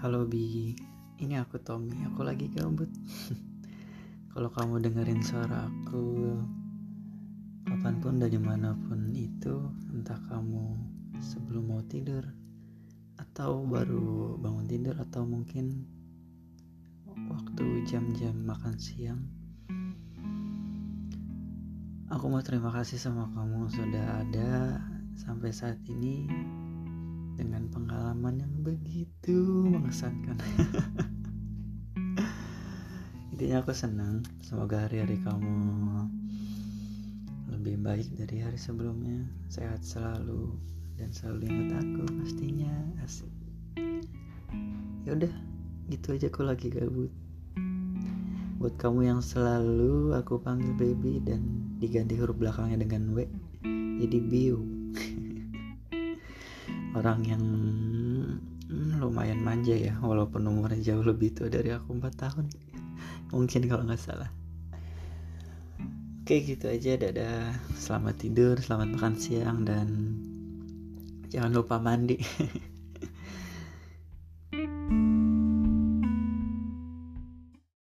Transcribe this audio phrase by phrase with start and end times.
[0.00, 0.72] Halo Bi,
[1.20, 2.88] ini aku Tommy, aku lagi gabut.
[4.32, 6.40] Kalau kamu dengerin suara aku
[7.68, 9.60] kapan pun dan di mana pun itu,
[9.92, 10.72] entah kamu
[11.20, 12.24] sebelum mau tidur
[13.20, 15.84] atau baru bangun tidur atau mungkin
[17.28, 19.20] waktu jam-jam makan siang.
[22.08, 24.80] Aku mau terima kasih sama kamu sudah ada
[25.12, 26.24] sampai saat ini
[27.40, 30.36] dengan pengalaman yang begitu mengesankan.
[33.32, 35.56] Intinya aku senang, semoga hari-hari kamu
[37.48, 40.52] lebih baik dari hari sebelumnya, sehat selalu
[41.00, 42.74] dan selalu ingat aku pastinya
[43.08, 43.32] asik.
[45.08, 45.32] Ya udah,
[45.88, 47.08] gitu aja aku lagi gabut.
[48.60, 51.40] Buat kamu yang selalu aku panggil baby dan
[51.80, 53.24] diganti huruf belakangnya dengan W,
[54.04, 54.79] jadi Biu
[56.94, 57.42] orang yang
[58.66, 62.46] hmm, lumayan manja ya walaupun umurnya jauh lebih tua dari aku 4 tahun.
[63.30, 64.30] Mungkin kalau nggak salah.
[66.22, 66.98] Oke gitu aja.
[66.98, 67.54] Dadah.
[67.74, 69.88] Selamat tidur selamat makan siang dan
[71.30, 72.18] jangan lupa mandi